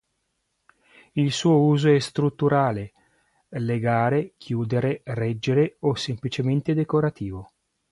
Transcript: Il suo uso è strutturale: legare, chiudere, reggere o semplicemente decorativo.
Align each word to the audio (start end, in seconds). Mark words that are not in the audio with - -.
Il 1.11 1.31
suo 1.31 1.59
uso 1.61 1.93
è 1.93 1.99
strutturale: 1.99 2.93
legare, 3.49 4.33
chiudere, 4.35 5.01
reggere 5.03 5.75
o 5.81 5.93
semplicemente 5.93 6.73
decorativo. 6.73 7.51